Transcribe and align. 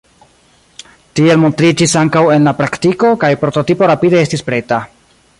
Tiel 1.17 1.37
montriĝis 1.41 1.93
ankaŭ 2.01 2.23
en 2.35 2.49
la 2.49 2.53
praktiko, 2.61 3.11
kaj 3.25 3.31
prototipo 3.43 3.91
rapide 3.93 4.23
estis 4.23 4.45
preta. 4.49 4.81